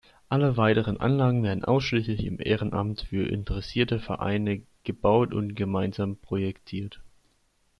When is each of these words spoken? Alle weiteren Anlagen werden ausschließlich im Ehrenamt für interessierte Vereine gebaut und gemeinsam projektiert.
Alle 0.29 0.57
weiteren 0.57 0.97
Anlagen 0.99 1.43
werden 1.43 1.63
ausschließlich 1.63 2.25
im 2.25 2.39
Ehrenamt 2.41 3.01
für 3.01 3.29
interessierte 3.29 3.99
Vereine 3.99 4.63
gebaut 4.83 5.31
und 5.31 5.53
gemeinsam 5.55 6.17
projektiert. 6.17 7.03